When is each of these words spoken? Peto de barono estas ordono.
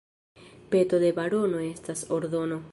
Peto 0.73 0.97
de 1.05 1.13
barono 1.19 1.61
estas 1.69 2.05
ordono. 2.21 2.63